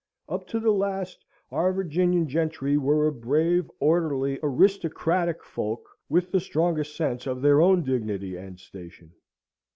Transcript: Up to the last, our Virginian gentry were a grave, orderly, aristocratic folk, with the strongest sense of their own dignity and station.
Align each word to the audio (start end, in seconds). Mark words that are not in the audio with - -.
Up 0.27 0.47
to 0.47 0.59
the 0.59 0.71
last, 0.71 1.23
our 1.51 1.71
Virginian 1.71 2.27
gentry 2.27 2.75
were 2.75 3.07
a 3.07 3.11
grave, 3.13 3.69
orderly, 3.79 4.39
aristocratic 4.41 5.43
folk, 5.43 5.87
with 6.09 6.31
the 6.31 6.39
strongest 6.39 6.95
sense 6.95 7.27
of 7.27 7.43
their 7.43 7.61
own 7.61 7.83
dignity 7.83 8.35
and 8.35 8.59
station. 8.59 9.11